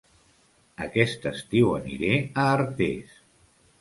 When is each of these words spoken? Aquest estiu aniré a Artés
Aquest 0.85 1.27
estiu 1.33 1.69
aniré 1.81 2.11
a 2.17 2.47
Artés 2.57 3.15